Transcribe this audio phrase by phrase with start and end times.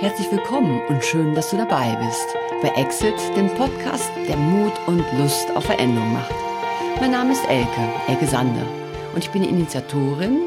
[0.00, 2.26] Herzlich willkommen und schön, dass du dabei bist
[2.62, 6.34] bei Exit, dem Podcast, der Mut und Lust auf Veränderung macht.
[6.98, 8.66] Mein Name ist Elke, Elke Sander
[9.12, 10.44] und ich bin die Initiatorin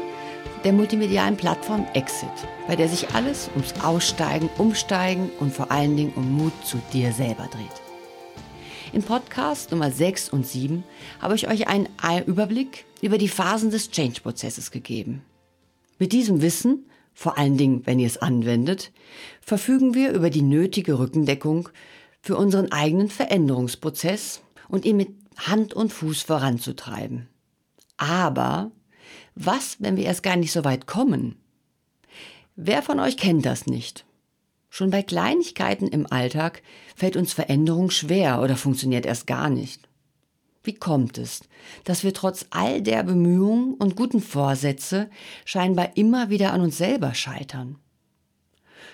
[0.64, 2.32] der multimedialen Plattform Exit,
[2.66, 7.12] bei der sich alles ums Aussteigen, Umsteigen und vor allen Dingen um Mut zu dir
[7.12, 7.80] selber dreht.
[8.92, 10.82] In Podcast Nummer 6 und 7
[11.20, 11.86] habe ich euch einen
[12.26, 15.22] Überblick über die Phasen des Change-Prozesses gegeben.
[16.00, 18.92] Mit diesem Wissen, vor allen Dingen wenn ihr es anwendet,
[19.40, 21.68] verfügen wir über die nötige Rückendeckung
[22.20, 27.28] für unseren eigenen Veränderungsprozess und ihn mit Hand und Fuß voranzutreiben.
[27.96, 28.70] Aber
[29.34, 31.36] was, wenn wir erst gar nicht so weit kommen?
[32.56, 34.04] Wer von euch kennt das nicht?
[34.70, 36.62] Schon bei Kleinigkeiten im Alltag
[36.96, 39.88] fällt uns Veränderung schwer oder funktioniert erst gar nicht.
[40.64, 41.42] Wie kommt es,
[41.84, 45.10] dass wir trotz all der Bemühungen und guten Vorsätze
[45.44, 47.78] scheinbar immer wieder an uns selber scheitern?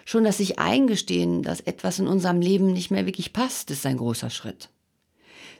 [0.05, 3.99] Schon das sich eingestehen, dass etwas in unserem Leben nicht mehr wirklich passt, ist ein
[3.99, 4.69] großer Schritt.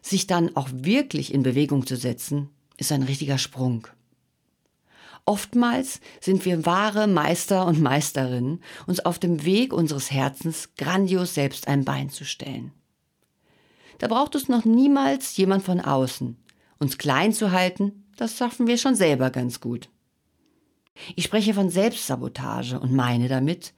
[0.03, 3.87] Sich dann auch wirklich in Bewegung zu setzen, ist ein richtiger Sprung.
[5.27, 11.69] Oftmals sind wir wahre Meister und Meisterinnen, uns auf dem Weg unseres Herzens grandios selbst
[11.69, 12.73] ein Bein zu stellen.
[14.01, 16.35] Da braucht es noch niemals jemand von außen.
[16.79, 19.91] Uns klein zu halten, das schaffen wir schon selber ganz gut.
[21.17, 23.75] Ich spreche von Selbstsabotage und meine damit,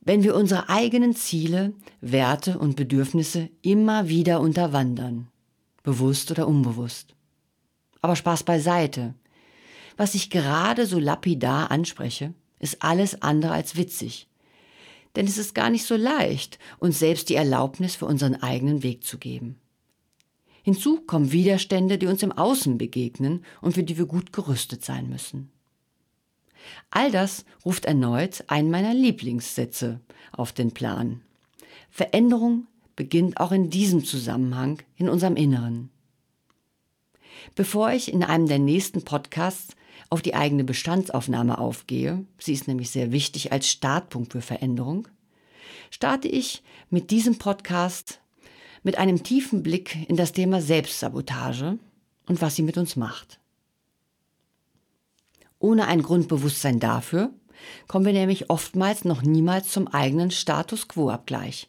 [0.00, 5.26] wenn wir unsere eigenen Ziele, Werte und Bedürfnisse immer wieder unterwandern,
[5.82, 7.16] bewusst oder unbewusst.
[8.00, 9.14] Aber Spaß beiseite.
[9.96, 14.27] Was ich gerade so lapidar anspreche, ist alles andere als witzig.
[15.16, 19.04] Denn es ist gar nicht so leicht, uns selbst die Erlaubnis für unseren eigenen Weg
[19.04, 19.56] zu geben.
[20.62, 25.08] Hinzu kommen Widerstände, die uns im Außen begegnen und für die wir gut gerüstet sein
[25.08, 25.50] müssen.
[26.90, 30.00] All das ruft erneut einen meiner Lieblingssätze
[30.32, 31.22] auf den Plan.
[31.90, 35.90] Veränderung beginnt auch in diesem Zusammenhang in unserem Inneren.
[37.54, 39.74] Bevor ich in einem der nächsten Podcasts
[40.10, 45.08] auf die eigene Bestandsaufnahme aufgehe, sie ist nämlich sehr wichtig als Startpunkt für Veränderung,
[45.90, 48.20] starte ich mit diesem Podcast
[48.82, 51.78] mit einem tiefen Blick in das Thema Selbstsabotage
[52.26, 53.38] und was sie mit uns macht.
[55.58, 57.30] Ohne ein Grundbewusstsein dafür
[57.88, 61.68] kommen wir nämlich oftmals noch niemals zum eigenen Status quo-Abgleich.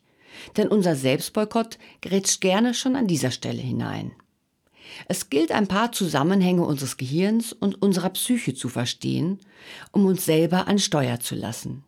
[0.58, 4.12] Denn unser Selbstboykott gerät gerne schon an dieser Stelle hinein.
[5.08, 9.40] Es gilt ein paar Zusammenhänge unseres Gehirns und unserer Psyche zu verstehen,
[9.92, 11.84] um uns selber an Steuer zu lassen.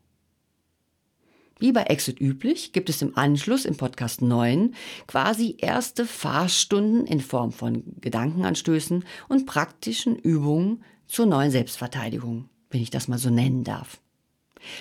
[1.61, 4.73] Wie bei Exit üblich gibt es im Anschluss im Podcast 9
[5.05, 12.89] quasi erste Fahrstunden in Form von Gedankenanstößen und praktischen Übungen zur neuen Selbstverteidigung, wenn ich
[12.89, 14.01] das mal so nennen darf.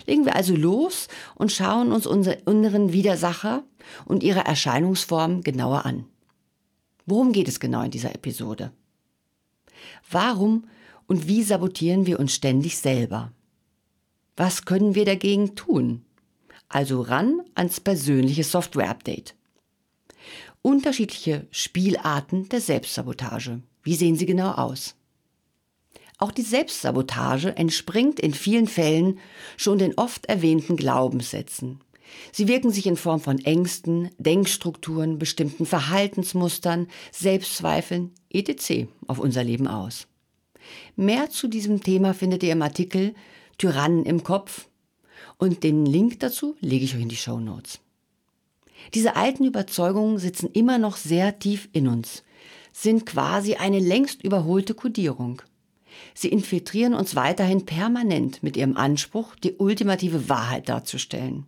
[0.06, 3.62] Legen wir also los und schauen uns unsere inneren Widersacher
[4.06, 6.06] und ihre Erscheinungsformen genauer an.
[7.10, 8.71] Worum geht es genau in dieser Episode?
[10.09, 10.69] Warum
[11.09, 13.32] und wie sabotieren wir uns ständig selber?
[14.37, 16.04] Was können wir dagegen tun?
[16.69, 19.34] Also ran ans persönliche Software-Update.
[20.62, 23.60] Unterschiedliche Spielarten der Selbstsabotage.
[23.82, 24.94] Wie sehen sie genau aus?
[26.19, 29.19] Auch die Selbstsabotage entspringt in vielen Fällen
[29.56, 31.81] schon den oft erwähnten Glaubenssätzen.
[32.32, 38.88] Sie wirken sich in Form von Ängsten, Denkstrukturen, bestimmten Verhaltensmustern, Selbstzweifeln etc.
[39.06, 40.06] auf unser Leben aus.
[40.97, 43.15] Mehr zu diesem Thema findet ihr im Artikel
[43.59, 44.69] Tyrannen im Kopf
[45.38, 47.81] und den Link dazu lege ich euch in die Show Notes.
[48.94, 52.22] Diese alten Überzeugungen sitzen immer noch sehr tief in uns,
[52.72, 55.43] sind quasi eine längst überholte Kodierung.
[56.15, 61.47] Sie infiltrieren uns weiterhin permanent mit ihrem Anspruch, die ultimative Wahrheit darzustellen.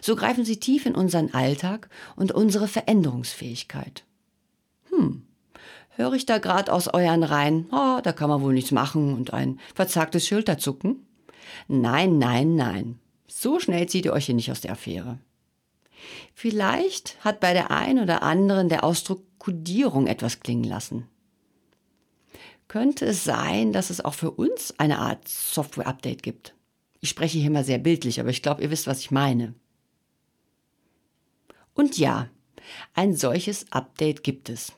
[0.00, 4.04] So greifen sie tief in unseren Alltag und unsere Veränderungsfähigkeit.
[4.90, 5.22] Hm,
[5.90, 9.32] höre ich da grad aus euren Reihen, oh, da kann man wohl nichts machen und
[9.32, 11.06] ein verzagtes Schulterzucken?
[11.68, 12.98] Nein, nein, nein.
[13.26, 15.18] So schnell zieht ihr euch hier nicht aus der Affäre.
[16.34, 21.06] Vielleicht hat bei der einen oder anderen der Ausdruck Kodierung etwas klingen lassen.
[22.68, 26.54] Könnte es sein, dass es auch für uns eine Art Software-Update gibt?
[27.00, 29.54] Ich spreche hier mal sehr bildlich, aber ich glaube, ihr wisst, was ich meine.
[31.74, 32.28] Und ja,
[32.94, 34.72] ein solches Update gibt es.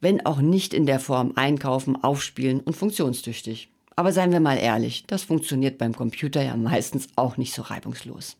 [0.00, 3.70] Wenn auch nicht in der Form einkaufen, aufspielen und funktionstüchtig.
[3.96, 8.36] Aber seien wir mal ehrlich, das funktioniert beim Computer ja meistens auch nicht so reibungslos.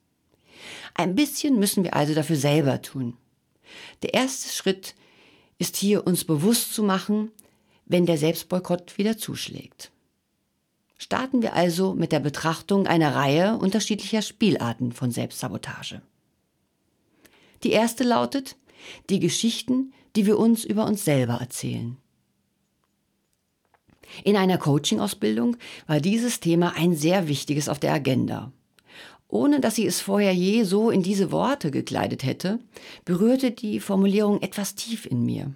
[0.94, 3.16] Ein bisschen müssen wir also dafür selber tun.
[4.02, 4.94] Der erste Schritt
[5.58, 7.32] ist hier uns bewusst zu machen,
[7.86, 9.90] wenn der Selbstboykott wieder zuschlägt.
[10.96, 16.02] Starten wir also mit der Betrachtung einer Reihe unterschiedlicher Spielarten von Selbstsabotage.
[17.62, 18.56] Die erste lautet
[19.10, 21.96] die Geschichten, die wir uns über uns selber erzählen.
[24.24, 25.56] In einer Coaching-Ausbildung
[25.86, 28.52] war dieses Thema ein sehr wichtiges auf der Agenda.
[29.28, 32.60] Ohne dass sie es vorher je so in diese Worte gekleidet hätte,
[33.04, 35.52] berührte die Formulierung etwas tief in mir.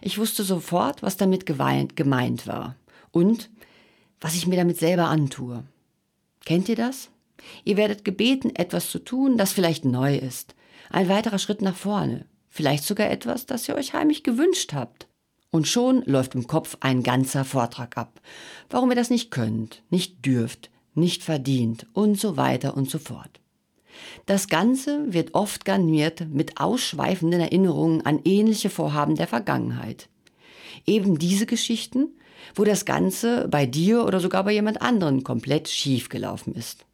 [0.00, 2.76] Ich wusste sofort, was damit gemeint war
[3.10, 3.50] und
[4.20, 5.64] was ich mir damit selber antue.
[6.44, 7.10] Kennt ihr das?
[7.64, 10.54] Ihr werdet gebeten, etwas zu tun, das vielleicht neu ist.
[10.92, 12.26] Ein weiterer Schritt nach vorne.
[12.50, 15.08] Vielleicht sogar etwas, das ihr euch heimlich gewünscht habt.
[15.50, 18.20] Und schon läuft im Kopf ein ganzer Vortrag ab,
[18.68, 23.40] warum ihr das nicht könnt, nicht dürft, nicht verdient und so weiter und so fort.
[24.26, 30.10] Das Ganze wird oft garniert mit ausschweifenden Erinnerungen an ähnliche Vorhaben der Vergangenheit.
[30.86, 32.08] Eben diese Geschichten,
[32.54, 36.84] wo das Ganze bei dir oder sogar bei jemand anderen komplett schief gelaufen ist.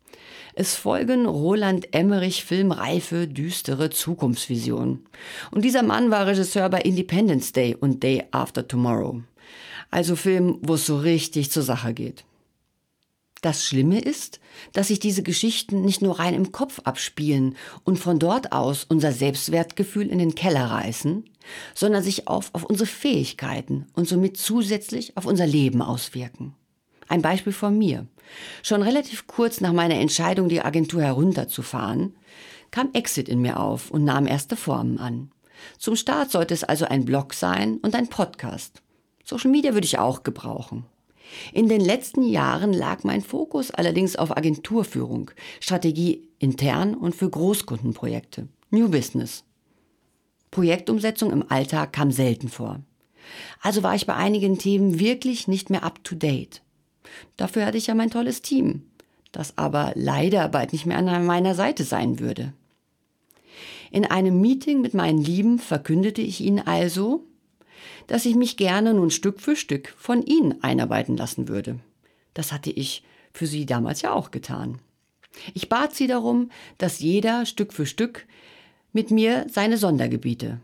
[0.60, 5.06] Es folgen Roland Emmerich filmreife, düstere Zukunftsvisionen.
[5.52, 9.22] Und dieser Mann war Regisseur bei Independence Day und Day After Tomorrow.
[9.92, 12.24] Also Film, wo es so richtig zur Sache geht.
[13.40, 14.40] Das Schlimme ist,
[14.72, 17.54] dass sich diese Geschichten nicht nur rein im Kopf abspielen
[17.84, 21.22] und von dort aus unser Selbstwertgefühl in den Keller reißen,
[21.72, 26.56] sondern sich auf, auf unsere Fähigkeiten und somit zusätzlich auf unser Leben auswirken.
[27.06, 28.08] Ein Beispiel von mir.
[28.62, 32.14] Schon relativ kurz nach meiner Entscheidung, die Agentur herunterzufahren,
[32.70, 35.30] kam Exit in mir auf und nahm erste Formen an.
[35.78, 38.82] Zum Start sollte es also ein Blog sein und ein Podcast.
[39.24, 40.86] Social Media würde ich auch gebrauchen.
[41.52, 45.30] In den letzten Jahren lag mein Fokus allerdings auf Agenturführung,
[45.60, 49.44] Strategie intern und für Großkundenprojekte, New Business.
[50.50, 52.80] Projektumsetzung im Alltag kam selten vor.
[53.60, 56.62] Also war ich bei einigen Themen wirklich nicht mehr up to date.
[57.36, 58.82] Dafür hatte ich ja mein tolles Team,
[59.32, 62.52] das aber leider bald nicht mehr an meiner Seite sein würde.
[63.90, 67.24] In einem Meeting mit meinen Lieben verkündete ich ihnen also,
[68.06, 71.78] dass ich mich gerne nun Stück für Stück von ihnen einarbeiten lassen würde.
[72.34, 73.02] Das hatte ich
[73.32, 74.78] für sie damals ja auch getan.
[75.54, 78.26] Ich bat sie darum, dass jeder Stück für Stück
[78.92, 80.60] mit mir seine Sondergebiete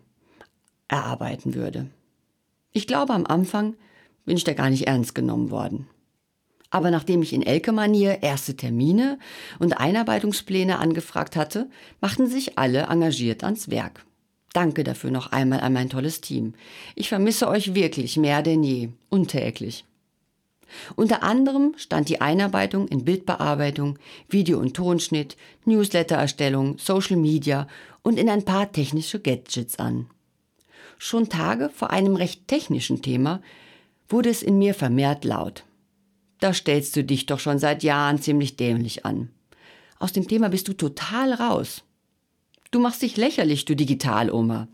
[0.89, 1.89] erarbeiten würde.
[2.73, 3.77] Ich glaube, am Anfang
[4.25, 5.87] bin ich da gar nicht ernst genommen worden.
[6.75, 9.21] Aber nachdem ich in Elke-Manier erste Termine
[9.61, 14.05] und Einarbeitungspläne angefragt hatte, machten sich alle engagiert ans Werk.
[14.53, 16.55] Danke dafür noch einmal an mein tolles Team.
[16.97, 19.85] Ich vermisse euch wirklich mehr denn je, untäglich.
[20.97, 23.97] Unter anderem stand die Einarbeitung in Bildbearbeitung,
[24.29, 25.37] Video- und Tonschnitt,
[25.67, 27.69] Newslettererstellung, Social Media
[28.03, 30.11] und in ein paar technische Gadgets an.
[30.99, 33.41] Schon Tage vor einem recht technischen Thema
[34.09, 35.63] wurde es in mir vermehrt laut.
[36.41, 39.31] Da stellst du dich doch schon seit Jahren ziemlich dämlich an.
[39.99, 41.83] Aus dem Thema bist du total raus.
[42.71, 44.69] Du machst dich lächerlich, du Digitaloma.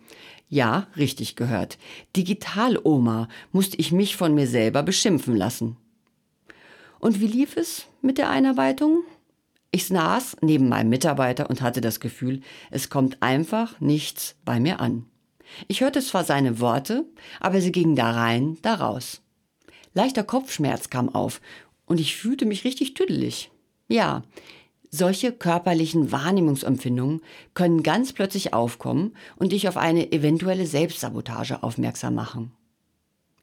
[0.48, 1.78] Ja, richtig gehört.
[2.16, 5.76] Digitaloma musste ich mich von mir selber beschimpfen lassen.
[6.98, 9.04] Und wie lief es mit der Einarbeitung?
[9.70, 12.40] Ich saß neben meinem Mitarbeiter und hatte das Gefühl,
[12.70, 15.06] es kommt einfach nichts bei mir an.
[15.68, 17.04] Ich hörte zwar seine Worte,
[17.38, 19.22] aber sie gingen da rein, da raus.
[19.92, 21.40] Leichter Kopfschmerz kam auf
[21.87, 23.50] und ich fühlte mich richtig tüdelig.
[23.88, 24.23] Ja,
[24.90, 27.20] solche körperlichen Wahrnehmungsempfindungen
[27.54, 32.52] können ganz plötzlich aufkommen und dich auf eine eventuelle Selbstsabotage aufmerksam machen.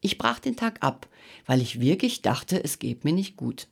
[0.01, 1.07] Ich brach den Tag ab,
[1.45, 3.67] weil ich wirklich dachte, es geht mir nicht gut.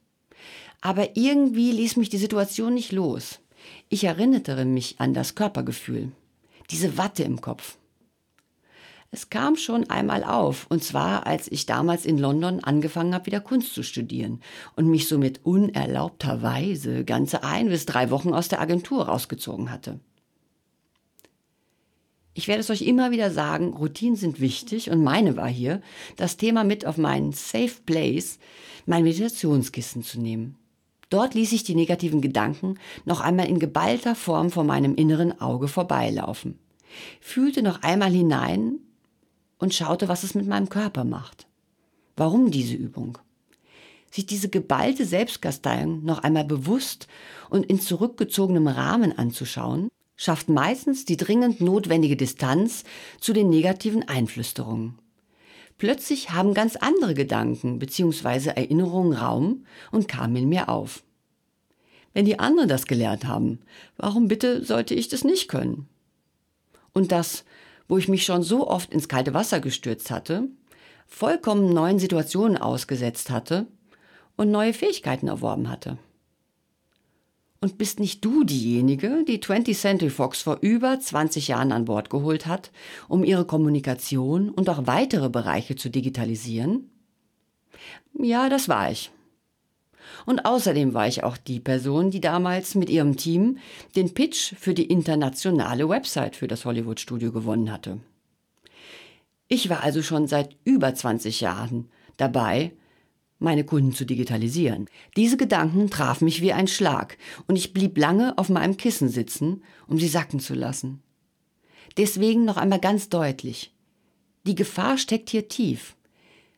[0.81, 3.39] Aber irgendwie ließ mich die Situation nicht los.
[3.89, 6.11] Ich erinnerte mich an das Körpergefühl,
[6.71, 7.77] diese Watte im Kopf.
[9.15, 13.39] Es kam schon einmal auf, und zwar als ich damals in London angefangen habe, wieder
[13.39, 14.41] Kunst zu studieren
[14.75, 20.01] und mich somit unerlaubterweise ganze ein bis drei Wochen aus der Agentur rausgezogen hatte.
[22.33, 25.79] Ich werde es euch immer wieder sagen, Routinen sind wichtig und meine war hier,
[26.17, 28.37] das Thema mit auf meinen Safe Place,
[28.85, 30.57] mein Meditationskissen zu nehmen.
[31.09, 35.69] Dort ließ ich die negativen Gedanken noch einmal in geballter Form vor meinem inneren Auge
[35.69, 36.59] vorbeilaufen.
[37.21, 38.79] Fühlte noch einmal hinein,
[39.57, 41.47] und schaute, was es mit meinem Körper macht.
[42.15, 43.17] Warum diese Übung?
[44.11, 47.07] Sich diese geballte Selbstkasteiung noch einmal bewusst
[47.49, 52.83] und in zurückgezogenem Rahmen anzuschauen, schafft meistens die dringend notwendige Distanz
[53.19, 54.97] zu den negativen Einflüsterungen.
[55.77, 58.51] Plötzlich haben ganz andere Gedanken bzw.
[58.55, 61.03] Erinnerungen Raum und kamen in mir auf.
[62.13, 63.59] Wenn die anderen das gelernt haben,
[63.97, 65.89] warum bitte sollte ich das nicht können?
[66.93, 67.43] Und das
[67.87, 70.47] wo ich mich schon so oft ins kalte Wasser gestürzt hatte,
[71.07, 73.67] vollkommen neuen Situationen ausgesetzt hatte
[74.35, 75.97] und neue Fähigkeiten erworben hatte.
[77.61, 82.09] Und bist nicht du diejenige, die 20th Century Fox vor über 20 Jahren an Bord
[82.09, 82.71] geholt hat,
[83.07, 86.91] um ihre Kommunikation und auch weitere Bereiche zu digitalisieren?
[88.13, 89.11] Ja, das war ich.
[90.25, 93.57] Und außerdem war ich auch die Person, die damals mit ihrem Team
[93.95, 97.99] den Pitch für die internationale Website für das Hollywood-Studio gewonnen hatte.
[99.47, 102.71] Ich war also schon seit über 20 Jahren dabei,
[103.37, 104.87] meine Kunden zu digitalisieren.
[105.17, 109.63] Diese Gedanken trafen mich wie ein Schlag und ich blieb lange auf meinem Kissen sitzen,
[109.87, 111.01] um sie sacken zu lassen.
[111.97, 113.73] Deswegen noch einmal ganz deutlich.
[114.45, 115.95] Die Gefahr steckt hier tief.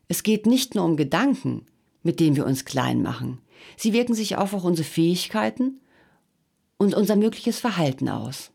[0.07, 1.65] Es geht nicht nur um Gedanken,
[2.07, 3.39] mit denen wir uns klein machen.
[3.75, 5.81] Sie wirken sich auch auf unsere Fähigkeiten
[6.77, 8.51] und unser mögliches Verhalten aus.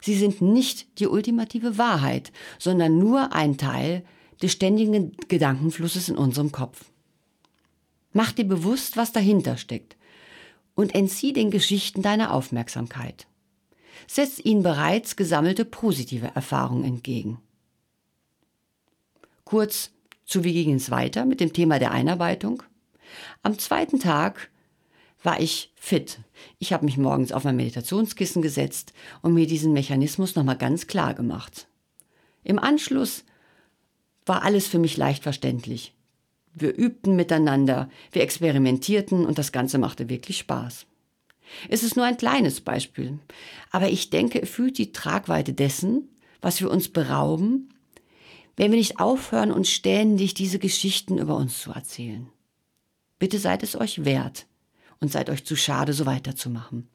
[0.00, 4.06] Sie sind nicht die ultimative Wahrheit, sondern nur ein Teil
[4.40, 6.86] des ständigen Gedankenflusses in unserem Kopf.
[8.14, 9.98] Mach dir bewusst, was dahinter steckt
[10.74, 13.26] und entzieh den Geschichten deine Aufmerksamkeit.
[14.06, 17.38] Setz ihnen bereits gesammelte positive Erfahrungen entgegen.
[19.44, 19.90] Kurz
[20.30, 22.62] zu wie ging es weiter mit dem Thema der Einarbeitung?
[23.42, 24.48] Am zweiten Tag
[25.24, 26.20] war ich fit.
[26.58, 31.14] Ich habe mich morgens auf mein Meditationskissen gesetzt und mir diesen Mechanismus nochmal ganz klar
[31.14, 31.66] gemacht.
[32.44, 33.24] Im Anschluss
[34.24, 35.94] war alles für mich leicht verständlich.
[36.54, 40.86] Wir übten miteinander, wir experimentierten und das Ganze machte wirklich Spaß.
[41.68, 43.18] Es ist nur ein kleines Beispiel,
[43.72, 46.08] aber ich denke, er fühlt die Tragweite dessen,
[46.40, 47.68] was wir uns berauben,
[48.60, 52.28] wenn wir nicht aufhören, uns ständig diese Geschichten über uns zu erzählen.
[53.18, 54.44] Bitte seid es euch wert
[55.00, 56.86] und seid euch zu schade, so weiterzumachen.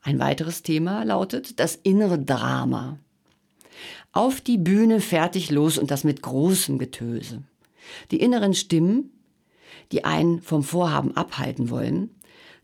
[0.00, 3.00] Ein weiteres Thema lautet das innere Drama.
[4.12, 7.42] Auf die Bühne fertig los und das mit großem Getöse.
[8.12, 9.10] Die inneren Stimmen,
[9.90, 12.10] die einen vom Vorhaben abhalten wollen,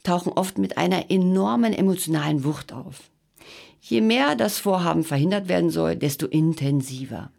[0.04, 3.10] tauchen oft mit einer enormen emotionalen Wucht auf.
[3.88, 7.30] Je mehr das Vorhaben verhindert werden soll, desto intensiver.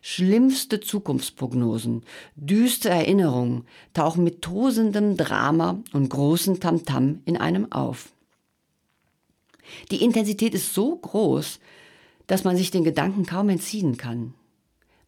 [0.00, 2.04] Schlimmste Zukunftsprognosen,
[2.36, 8.14] düstere Erinnerungen tauchen mit tosendem Drama und großen Tamtam in einem auf.
[9.90, 11.58] Die Intensität ist so groß,
[12.26, 14.32] dass man sich den Gedanken kaum entziehen kann.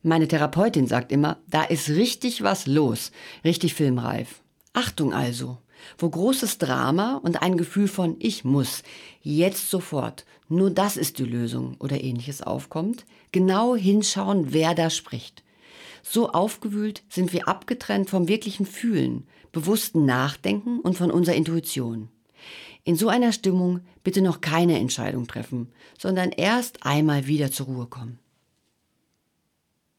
[0.02, 3.12] Meine Therapeutin sagt immer, da ist richtig was los,
[3.44, 4.42] richtig filmreif.
[4.74, 5.56] Achtung also,
[5.98, 8.82] wo großes Drama und ein Gefühl von ich muss,
[9.22, 15.42] jetzt sofort, nur das ist die Lösung oder ähnliches aufkommt, genau hinschauen, wer da spricht.
[16.02, 22.08] So aufgewühlt sind wir abgetrennt vom wirklichen Fühlen, bewussten Nachdenken und von unserer Intuition.
[22.84, 27.86] In so einer Stimmung bitte noch keine Entscheidung treffen, sondern erst einmal wieder zur Ruhe
[27.86, 28.20] kommen.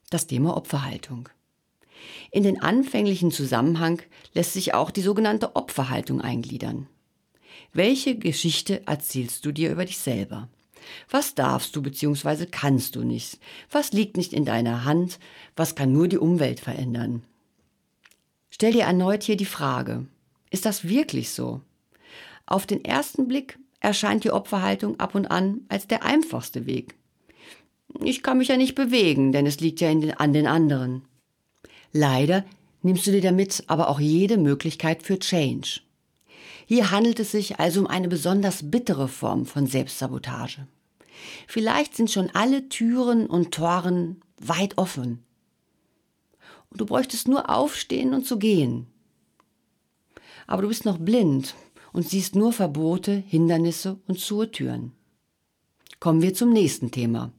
[0.09, 1.27] Das Thema Opferhaltung.
[2.31, 4.01] In den anfänglichen Zusammenhang
[4.33, 6.87] lässt sich auch die sogenannte Opferhaltung eingliedern.
[7.73, 10.49] Welche Geschichte erzählst du dir über dich selber?
[11.09, 12.45] Was darfst du bzw.
[12.45, 13.39] kannst du nicht?
[13.71, 15.19] Was liegt nicht in deiner Hand?
[15.55, 17.23] Was kann nur die Umwelt verändern?
[18.49, 20.07] Stell dir erneut hier die Frage,
[20.49, 21.61] ist das wirklich so?
[22.45, 26.95] Auf den ersten Blick erscheint die Opferhaltung ab und an als der einfachste Weg.
[28.03, 31.03] Ich kann mich ja nicht bewegen, denn es liegt ja den, an den anderen.
[31.91, 32.45] Leider
[32.81, 35.81] nimmst du dir damit aber auch jede Möglichkeit für Change.
[36.65, 40.67] Hier handelt es sich also um eine besonders bittere Form von Selbstsabotage.
[41.47, 45.23] Vielleicht sind schon alle Türen und Toren weit offen.
[46.69, 48.87] Und du bräuchtest nur aufstehen und zu gehen.
[50.45, 51.55] Aber du bist noch blind
[51.93, 54.91] und siehst nur Verbote, Hindernisse und Zurtüren.
[55.99, 57.31] Kommen wir zum nächsten Thema.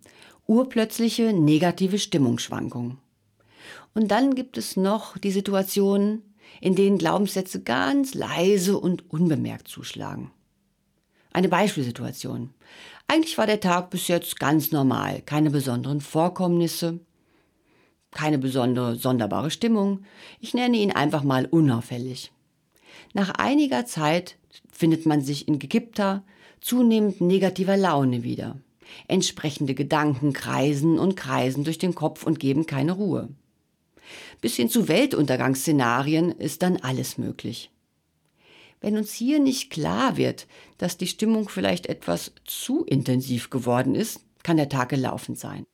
[0.46, 2.98] Urplötzliche negative Stimmungsschwankungen.
[3.94, 6.22] Und dann gibt es noch die Situationen,
[6.60, 10.30] in denen Glaubenssätze ganz leise und unbemerkt zuschlagen.
[11.32, 12.50] Eine Beispielsituation.
[13.06, 17.00] Eigentlich war der Tag bis jetzt ganz normal, keine besonderen Vorkommnisse,
[18.10, 20.04] keine besondere sonderbare Stimmung.
[20.40, 22.32] Ich nenne ihn einfach mal unauffällig.
[23.14, 24.36] Nach einiger Zeit
[24.70, 26.22] findet man sich in gekippter,
[26.60, 28.56] zunehmend negativer Laune wieder.
[29.06, 33.28] Entsprechende Gedanken kreisen und kreisen durch den Kopf und geben keine Ruhe.
[34.40, 37.70] Bis hin zu Weltuntergangsszenarien ist dann alles möglich.
[38.80, 40.46] Wenn uns hier nicht klar wird,
[40.78, 45.64] dass die Stimmung vielleicht etwas zu intensiv geworden ist, kann der Tag gelaufen sein.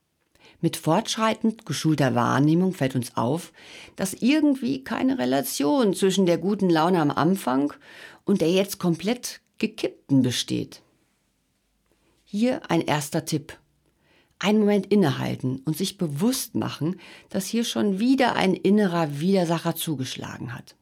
[0.60, 3.52] Mit fortschreitend geschulter Wahrnehmung fällt uns auf,
[3.96, 7.74] dass irgendwie keine Relation zwischen der guten Laune am Anfang
[8.24, 10.80] und der jetzt komplett gekippten besteht.
[12.24, 13.58] Hier ein erster Tipp.
[14.38, 17.00] Einen Moment innehalten und sich bewusst machen,
[17.30, 20.76] dass hier schon wieder ein innerer Widersacher zugeschlagen hat.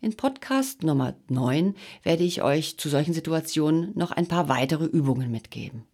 [0.00, 5.30] In Podcast Nummer 9 werde ich euch zu solchen Situationen noch ein paar weitere Übungen
[5.30, 5.84] mitgeben.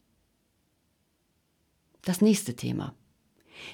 [2.02, 2.94] Das nächste Thema.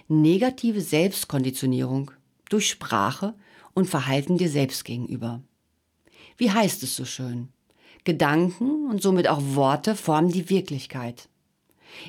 [0.07, 2.11] Negative Selbstkonditionierung
[2.49, 3.35] durch Sprache
[3.75, 5.43] und Verhalten dir selbst gegenüber.
[6.37, 7.49] Wie heißt es so schön?
[8.05, 11.29] Gedanken und somit auch Worte formen die Wirklichkeit.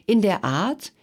[0.06, 0.94] In der Art,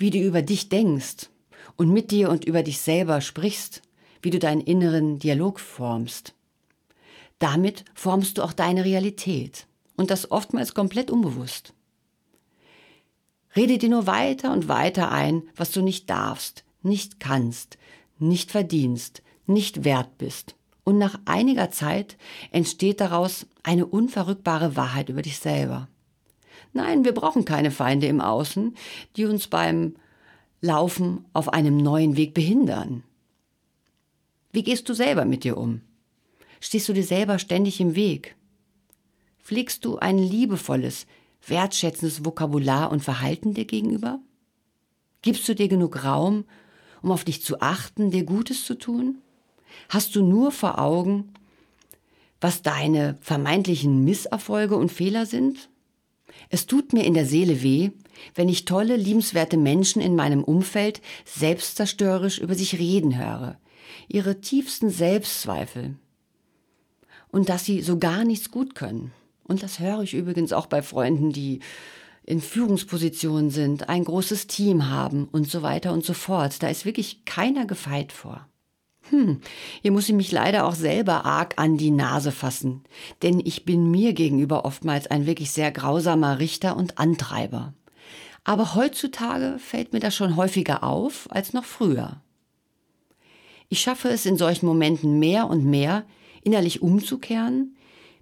[0.00, 1.28] wie du über dich denkst
[1.76, 3.82] und mit dir und über dich selber sprichst,
[4.22, 6.34] wie du deinen inneren Dialog formst.
[7.38, 9.66] Damit formst du auch deine Realität
[9.96, 11.74] und das oftmals komplett unbewusst.
[13.54, 17.76] Rede dir nur weiter und weiter ein, was du nicht darfst, nicht kannst,
[18.18, 20.54] nicht verdienst, nicht wert bist.
[20.82, 22.16] Und nach einiger Zeit
[22.52, 25.88] entsteht daraus eine unverrückbare Wahrheit über dich selber.
[26.72, 28.76] Nein, wir brauchen keine Feinde im Außen,
[29.16, 29.96] die uns beim
[30.60, 33.02] Laufen auf einem neuen Weg behindern.
[34.52, 35.80] Wie gehst du selber mit dir um?
[36.60, 38.36] Stehst du dir selber ständig im Weg?
[39.42, 41.06] Pflegst du ein liebevolles,
[41.46, 44.20] wertschätzendes Vokabular und Verhalten dir gegenüber?
[45.22, 46.44] Gibst du dir genug Raum,
[47.00, 49.18] um auf dich zu achten, dir Gutes zu tun?
[49.88, 51.32] Hast du nur vor Augen,
[52.40, 55.69] was deine vermeintlichen Misserfolge und Fehler sind?
[56.48, 57.90] Es tut mir in der Seele weh,
[58.34, 63.58] wenn ich tolle, liebenswerte Menschen in meinem Umfeld selbstzerstörerisch über sich reden höre,
[64.08, 65.96] ihre tiefsten Selbstzweifel
[67.30, 69.12] und dass sie so gar nichts gut können.
[69.44, 71.60] Und das höre ich übrigens auch bei Freunden, die
[72.24, 76.62] in Führungspositionen sind, ein großes Team haben und so weiter und so fort.
[76.62, 78.46] Da ist wirklich keiner gefeit vor.
[79.10, 79.40] Hm,
[79.82, 82.84] hier muss ich mich leider auch selber arg an die Nase fassen,
[83.22, 87.74] denn ich bin mir gegenüber oftmals ein wirklich sehr grausamer Richter und Antreiber.
[88.44, 92.20] Aber heutzutage fällt mir das schon häufiger auf als noch früher.
[93.68, 96.04] Ich schaffe es in solchen Momenten mehr und mehr,
[96.42, 97.76] innerlich umzukehren,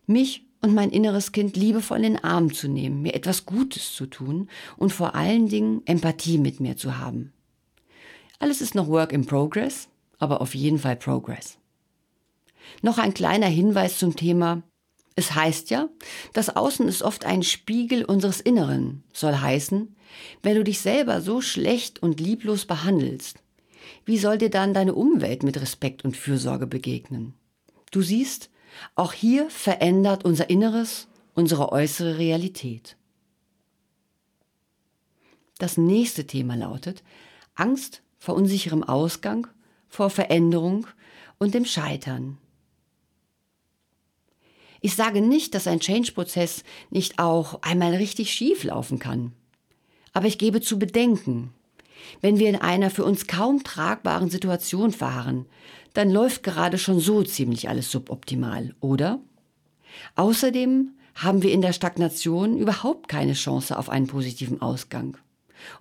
[0.06, 4.06] mich und mein inneres Kind liebevoll in den Arm zu nehmen, mir etwas Gutes zu
[4.06, 7.32] tun und vor allen Dingen Empathie mit mir zu haben.
[8.38, 11.58] Alles ist noch Work in Progress, aber auf jeden Fall Progress.
[12.82, 14.62] Noch ein kleiner Hinweis zum Thema.
[15.16, 15.88] Es heißt ja,
[16.32, 19.96] das Außen ist oft ein Spiegel unseres Inneren, soll heißen,
[20.42, 23.42] wenn du dich selber so schlecht und lieblos behandelst,
[24.04, 27.34] wie soll dir dann deine Umwelt mit Respekt und Fürsorge begegnen?
[27.90, 28.50] Du siehst,
[28.94, 32.96] auch hier verändert unser Inneres unsere äußere Realität.
[35.58, 37.02] Das nächste Thema lautet
[37.54, 39.46] Angst vor unsicherem Ausgang
[39.88, 40.86] vor Veränderung
[41.38, 42.38] und dem Scheitern.
[44.80, 49.32] Ich sage nicht, dass ein Change-Prozess nicht auch einmal richtig schief laufen kann.
[50.12, 51.52] Aber ich gebe zu bedenken,
[52.20, 55.46] wenn wir in einer für uns kaum tragbaren Situation fahren,
[55.94, 59.20] dann läuft gerade schon so ziemlich alles suboptimal, oder?
[60.14, 65.16] Außerdem haben wir in der Stagnation überhaupt keine Chance auf einen positiven Ausgang.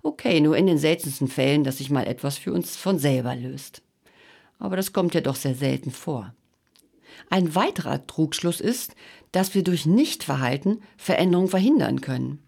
[0.02, 3.82] Okay, nur in den seltensten Fällen, dass sich mal etwas für uns von selber löst
[4.58, 6.34] aber das kommt ja doch sehr selten vor.
[7.30, 8.94] Ein weiterer Trugschluss ist,
[9.32, 12.42] dass wir durch Nichtverhalten Veränderung verhindern können.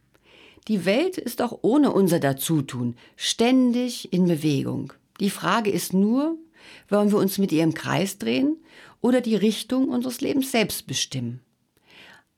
[0.69, 4.93] Die Welt ist auch ohne unser Dazutun ständig in Bewegung.
[5.19, 6.37] Die Frage ist nur,
[6.89, 8.57] wollen wir uns mit ihr im Kreis drehen
[9.01, 11.41] oder die Richtung unseres Lebens selbst bestimmen?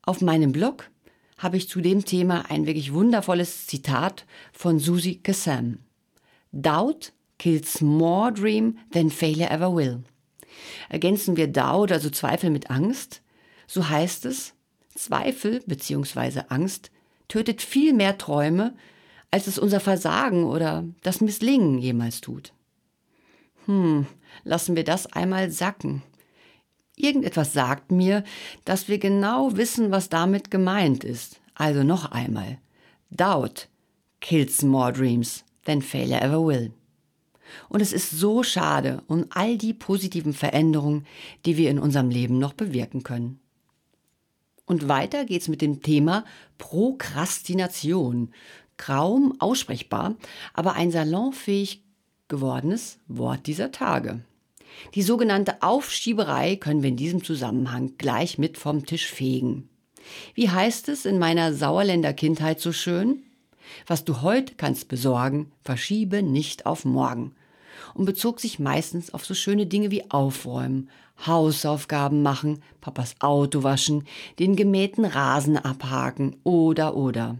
[0.03, 0.91] Auf meinem Blog
[1.39, 5.79] habe ich zu dem Thema ein wirklich wundervolles Zitat von Susie Kassam.
[6.53, 10.05] Doubt kills more dream than failure ever will.
[10.89, 13.21] Ergänzen wir Doubt, also Zweifel mit Angst,
[13.67, 14.55] so heißt es,
[14.95, 16.43] Zweifel bzw.
[16.49, 16.93] Angst
[17.27, 18.75] tötet viel mehr Träume,
[19.33, 22.53] als es unser Versagen oder das Misslingen jemals tut.
[23.67, 24.07] Hm,
[24.45, 26.03] lassen wir das einmal sacken.
[26.95, 28.23] Irgendetwas sagt mir,
[28.65, 31.41] dass wir genau wissen, was damit gemeint ist.
[31.55, 32.59] Also noch einmal.
[33.11, 33.69] Doubt
[34.21, 36.73] kills more dreams than failure ever will.
[37.69, 41.07] Und es ist so schade um all die positiven Veränderungen,
[41.45, 43.41] die wir in unserem Leben noch bewirken können.
[44.67, 46.25] Und weiter geht's mit dem Thema
[46.59, 48.33] Prokrastination.
[48.77, 50.17] Kaum aussprechbar,
[50.55, 51.83] aber ein salonfähig
[52.29, 54.21] gewordenes Wort dieser Tage.
[54.95, 59.69] Die sogenannte Aufschieberei können wir in diesem Zusammenhang gleich mit vom Tisch fegen.
[60.35, 63.23] Wie heißt es in meiner Sauerländer Kindheit so schön?
[63.87, 67.35] Was du heute kannst besorgen, verschiebe nicht auf morgen
[67.95, 70.91] und bezog sich meistens auf so schöne Dinge wie Aufräumen,
[71.27, 74.05] Hausaufgaben machen, Papas Auto waschen,
[74.39, 77.37] den gemähten Rasen abhaken oder oder.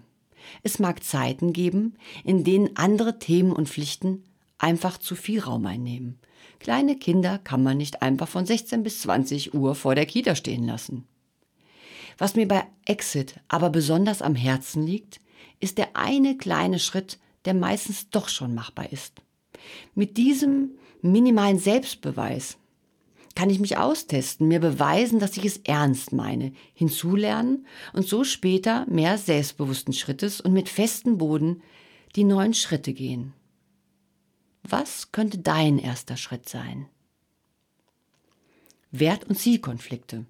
[0.63, 4.25] Es mag Zeiten geben, in denen andere Themen und Pflichten
[4.59, 6.19] einfach zu viel Raum einnehmen.
[6.59, 10.65] Kleine Kinder kann man nicht einfach von 16 bis 20 Uhr vor der Kita stehen
[10.65, 11.05] lassen.
[12.19, 15.21] Was mir bei Exit aber besonders am Herzen liegt,
[15.59, 19.23] ist der eine kleine Schritt, der meistens doch schon machbar ist.
[19.95, 22.59] Mit diesem minimalen Selbstbeweis
[23.35, 28.87] kann ich mich austesten, mir beweisen, dass ich es ernst meine, hinzulernen und so später
[28.89, 31.63] mehr selbstbewussten Schrittes und mit festem Boden
[32.15, 33.33] die neuen Schritte gehen.
[34.63, 36.87] Was könnte dein erster Schritt sein?
[38.91, 40.27] Wert- und Zielkonflikte.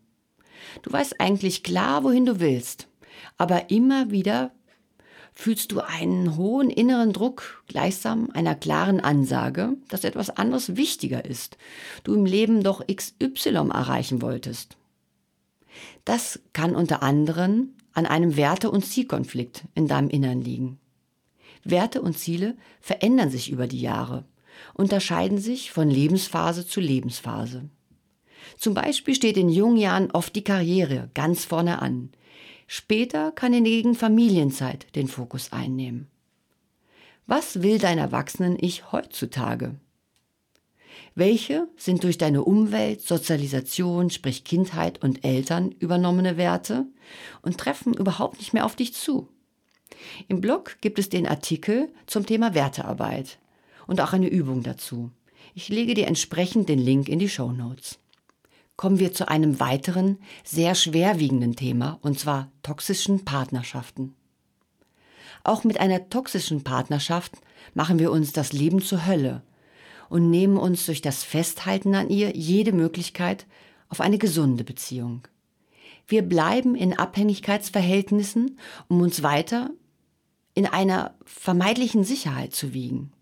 [0.82, 2.88] Du weißt eigentlich klar, wohin du willst,
[3.36, 4.52] aber immer wieder
[5.34, 11.56] fühlst du einen hohen inneren Druck gleichsam einer klaren Ansage, dass etwas anderes wichtiger ist,
[12.04, 14.76] du im Leben doch XY erreichen wolltest.
[16.04, 20.78] Das kann unter anderem an einem Werte- und Zielkonflikt in deinem Innern liegen.
[21.64, 24.24] Werte und Ziele verändern sich über die Jahre,
[24.74, 27.68] unterscheiden sich von Lebensphase zu Lebensphase.
[28.56, 32.10] Zum Beispiel steht in jungen Jahren oft die Karriere ganz vorne an,
[32.74, 36.08] Später kann hingegen Familienzeit den Fokus einnehmen.
[37.26, 39.74] Was will dein Erwachsenen-Ich heutzutage?
[41.14, 46.86] Welche sind durch deine Umwelt, Sozialisation, sprich Kindheit und Eltern übernommene Werte
[47.42, 49.28] und treffen überhaupt nicht mehr auf dich zu?
[50.28, 53.38] Im Blog gibt es den Artikel zum Thema Wertearbeit
[53.86, 55.10] und auch eine Übung dazu.
[55.54, 57.98] Ich lege dir entsprechend den Link in die Show Notes
[58.82, 64.16] kommen wir zu einem weiteren, sehr schwerwiegenden Thema, und zwar toxischen Partnerschaften.
[65.44, 67.30] Auch mit einer toxischen Partnerschaft
[67.74, 69.42] machen wir uns das Leben zur Hölle
[70.08, 73.46] und nehmen uns durch das Festhalten an ihr jede Möglichkeit
[73.88, 75.28] auf eine gesunde Beziehung.
[76.08, 79.70] Wir bleiben in Abhängigkeitsverhältnissen, um uns weiter
[80.54, 83.12] in einer vermeidlichen Sicherheit zu wiegen.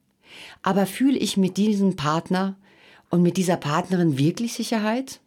[0.62, 2.56] Aber fühle ich mit diesem Partner
[3.10, 5.20] und mit dieser Partnerin wirklich Sicherheit?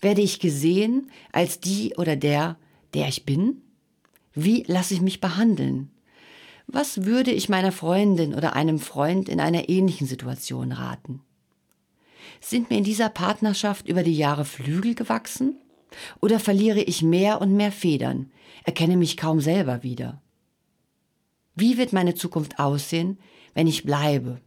[0.00, 2.56] Werde ich gesehen als die oder der,
[2.94, 3.62] der ich bin?
[4.34, 5.90] Wie lasse ich mich behandeln?
[6.66, 11.22] Was würde ich meiner Freundin oder einem Freund in einer ähnlichen Situation raten?
[12.40, 15.56] Sind mir in dieser Partnerschaft über die Jahre Flügel gewachsen?
[16.20, 18.30] Oder verliere ich mehr und mehr Federn,
[18.64, 20.20] erkenne mich kaum selber wieder?
[21.56, 23.18] Wie wird meine Zukunft aussehen,
[23.54, 24.40] wenn ich bleibe?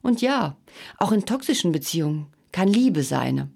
[0.00, 0.56] Und ja,
[0.96, 3.52] auch in toxischen Beziehungen kann Liebe sein,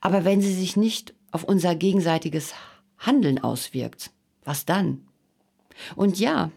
[0.00, 2.54] aber wenn sie sich nicht auf unser gegenseitiges
[2.98, 4.10] Handeln auswirkt,
[4.44, 5.06] was dann?
[5.94, 6.50] Und ja,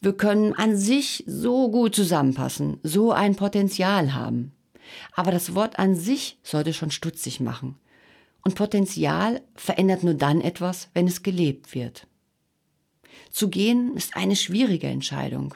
[0.00, 4.52] wir können an sich so gut zusammenpassen, so ein Potenzial haben.
[5.14, 7.76] Aber das Wort an sich sollte schon stutzig machen.
[8.44, 12.08] Und Potenzial verändert nur dann etwas, wenn es gelebt wird.
[13.30, 15.54] Zu gehen ist eine schwierige Entscheidung.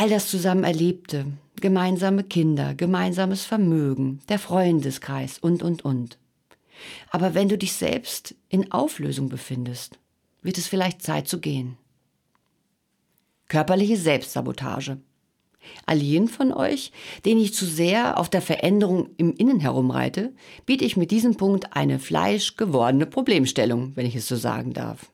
[0.00, 1.26] All das zusammen Erlebte,
[1.60, 6.18] gemeinsame Kinder, gemeinsames Vermögen, der Freundeskreis und, und, und.
[7.10, 9.98] Aber wenn du dich selbst in Auflösung befindest,
[10.40, 11.78] wird es vielleicht Zeit zu gehen.
[13.48, 14.98] Körperliche Selbstsabotage.
[15.84, 16.92] All jenen von euch,
[17.24, 20.32] denen ich zu sehr auf der Veränderung im Innen herumreite,
[20.64, 25.10] biete ich mit diesem Punkt eine fleischgewordene Problemstellung, wenn ich es so sagen darf.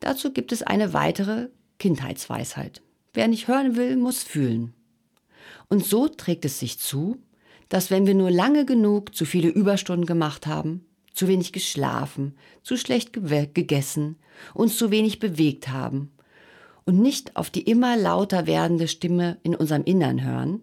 [0.00, 2.80] Dazu gibt es eine weitere Kindheitsweisheit.
[3.16, 4.74] Wer nicht hören will, muss fühlen.
[5.68, 7.16] Und so trägt es sich zu,
[7.70, 12.76] dass wenn wir nur lange genug zu viele Überstunden gemacht haben, zu wenig geschlafen, zu
[12.76, 14.16] schlecht gegessen,
[14.52, 16.12] uns zu wenig bewegt haben
[16.84, 20.60] und nicht auf die immer lauter werdende Stimme in unserem Innern hören,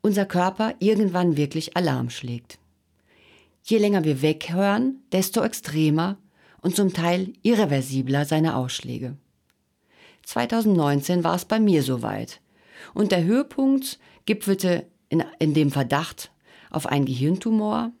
[0.00, 2.60] unser Körper irgendwann wirklich Alarm schlägt.
[3.64, 6.16] Je länger wir weghören, desto extremer
[6.62, 9.16] und zum Teil irreversibler seine Ausschläge.
[10.28, 12.42] 2019 war es bei mir soweit,
[12.92, 16.30] und der Höhepunkt gipfelte in, in dem Verdacht
[16.68, 17.92] auf einen Gehirntumor,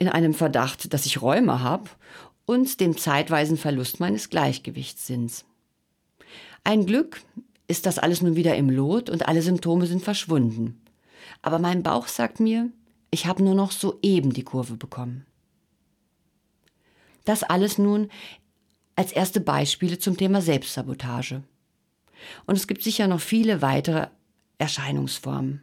[0.00, 1.90] in einem Verdacht, dass ich Räume habe
[2.44, 5.44] und dem zeitweisen Verlust meines Gleichgewichtssinns.
[6.64, 7.22] Ein Glück
[7.68, 10.82] ist das alles nun wieder im Lot und alle Symptome sind verschwunden.
[11.40, 12.68] Aber mein Bauch sagt mir,
[13.12, 15.24] ich habe nur noch soeben die Kurve bekommen.
[17.24, 18.08] Das alles nun
[18.96, 21.42] als erste Beispiele zum Thema Selbstsabotage.
[22.46, 24.08] Und es gibt sicher noch viele weitere
[24.58, 25.62] Erscheinungsformen.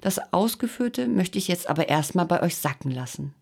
[0.00, 3.34] Das Ausgeführte möchte ich jetzt aber erstmal bei euch sacken lassen.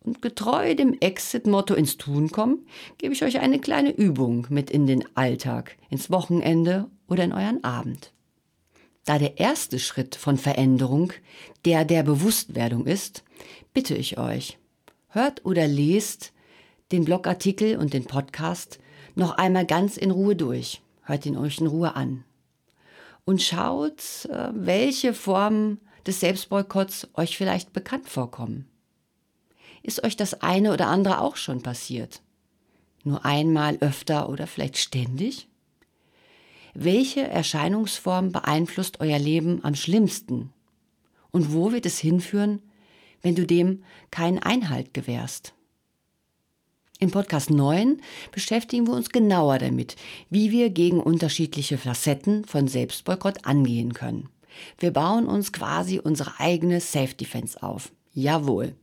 [0.00, 2.66] Und getreu dem Exit-Motto ins Tun kommen,
[2.98, 7.64] gebe ich euch eine kleine Übung mit in den Alltag, ins Wochenende oder in euren
[7.64, 8.12] Abend.
[9.06, 11.12] Da der erste Schritt von Veränderung
[11.64, 13.24] der der Bewusstwerdung ist,
[13.72, 14.58] bitte ich euch,
[15.08, 16.33] hört oder lest
[16.94, 18.78] den Blogartikel und den Podcast
[19.16, 20.80] noch einmal ganz in Ruhe durch.
[21.02, 22.24] Hört ihn euch in Ruhe an.
[23.24, 28.68] Und schaut, äh, welche Formen des Selbstboykotts euch vielleicht bekannt vorkommen.
[29.82, 32.22] Ist euch das eine oder andere auch schon passiert?
[33.02, 35.48] Nur einmal, öfter oder vielleicht ständig?
[36.74, 40.52] Welche Erscheinungsform beeinflusst euer Leben am schlimmsten?
[41.32, 42.62] Und wo wird es hinführen,
[43.20, 45.53] wenn du dem keinen Einhalt gewährst?
[47.04, 48.00] Im Podcast 9
[48.32, 49.94] beschäftigen wir uns genauer damit,
[50.30, 54.30] wie wir gegen unterschiedliche Facetten von Selbstboykott angehen können.
[54.78, 57.92] Wir bauen uns quasi unsere eigene Self-Defense auf.
[58.14, 58.74] Jawohl.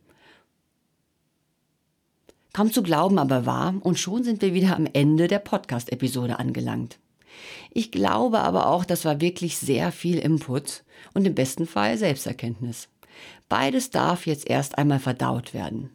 [2.53, 6.99] Kaum zu glauben aber wahr, und schon sind wir wieder am Ende der Podcast-Episode angelangt.
[7.71, 10.83] Ich glaube aber auch, das war wirklich sehr viel Input
[11.15, 12.87] und im besten Fall Selbsterkenntnis.
[13.49, 15.89] Beides darf jetzt erst einmal verdaut werden.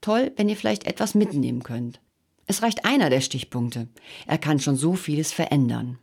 [0.00, 2.00] Toll, wenn ihr vielleicht etwas mitnehmen könnt.
[2.46, 3.88] Es reicht einer der Stichpunkte.
[4.26, 5.98] Er kann schon so vieles verändern.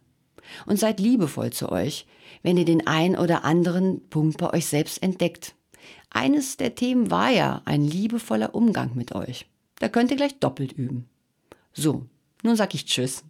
[0.66, 2.06] Und seid liebevoll zu euch,
[2.44, 5.56] wenn ihr den ein oder anderen Punkt bei euch selbst entdeckt.
[6.12, 9.48] Eines der Themen war ja ein liebevoller Umgang mit euch.
[9.80, 11.10] Da könnt ihr gleich doppelt üben.
[11.74, 12.06] So,
[12.44, 13.24] nun sag ich Tschüss.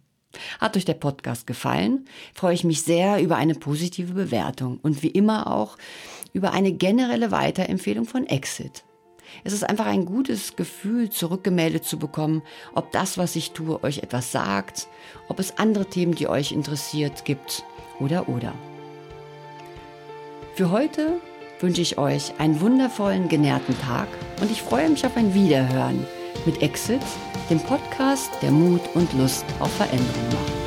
[0.60, 2.04] Hat euch der Podcast gefallen?
[2.34, 5.78] Freue ich mich sehr über eine positive Bewertung und wie immer auch
[6.32, 8.84] über eine generelle Weiterempfehlung von Exit.
[9.44, 12.42] Es ist einfach ein gutes Gefühl, zurückgemeldet zu bekommen,
[12.74, 14.88] ob das, was ich tue, euch etwas sagt,
[15.28, 17.64] ob es andere Themen, die euch interessiert, gibt
[17.98, 18.52] oder oder.
[20.54, 21.20] Für heute
[21.60, 24.08] wünsche ich euch einen wundervollen, genährten Tag
[24.40, 26.06] und ich freue mich auf ein Wiederhören
[26.44, 27.02] mit Exit,
[27.50, 30.65] dem Podcast, der Mut und Lust auf Veränderung macht.